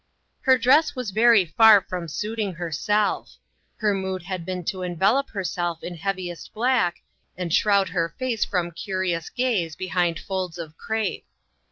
Her 0.39 0.57
dress 0.57 0.95
was 0.95 1.11
very 1.11 1.45
far 1.45 1.79
from 1.79 2.07
suiting 2.07 2.55
her 2.55 2.71
68 2.71 2.71
INTERRUPTED. 2.71 2.85
self. 3.29 3.37
Her 3.75 3.93
mood 3.93 4.23
had 4.23 4.45
been 4.47 4.63
to 4.63 4.81
envelop 4.81 5.29
herself 5.29 5.83
in 5.83 5.93
heaviest 5.93 6.55
black, 6.55 7.03
and 7.37 7.53
shroud 7.53 7.89
her 7.89 8.09
face 8.17 8.43
from 8.43 8.71
curious 8.71 9.29
gaze 9.29 9.75
behind 9.75 10.19
folds 10.19 10.57
of 10.57 10.75
crape. 10.75 11.27